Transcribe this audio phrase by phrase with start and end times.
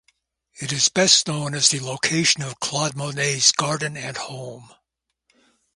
[0.55, 4.71] It is best known as the location of Claude Monet's garden and home.